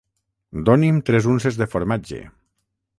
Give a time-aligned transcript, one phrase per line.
[0.69, 2.25] Doni’m tres unces de formatge.